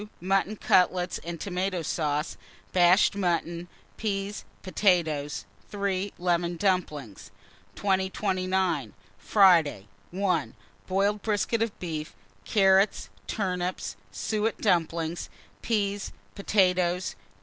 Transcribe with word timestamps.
Mutton 0.19 0.55
cutlets 0.55 1.19
and 1.19 1.39
tomato 1.39 1.83
sauce, 1.83 2.35
bashed 2.73 3.15
mutton, 3.15 3.67
peas, 3.97 4.45
potatoes. 4.63 5.45
3. 5.69 6.11
Lemon 6.17 6.57
dumplings. 6.57 7.29
2029. 7.75 8.93
Friday. 9.19 9.85
1. 10.09 10.55
Boiled 10.87 11.21
brisket 11.21 11.61
of 11.61 11.77
beef, 11.79 12.15
carrots, 12.45 13.09
turnips, 13.27 13.95
suet 14.11 14.57
dumplings, 14.57 15.29
peas, 15.61 16.11
potatoes. 16.33 17.13